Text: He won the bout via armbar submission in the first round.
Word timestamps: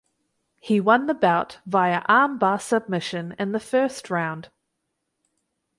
He 0.59 0.79
won 0.79 1.05
the 1.05 1.13
bout 1.13 1.59
via 1.67 2.01
armbar 2.09 2.59
submission 2.59 3.35
in 3.37 3.51
the 3.51 3.59
first 3.59 4.09
round. 4.09 4.49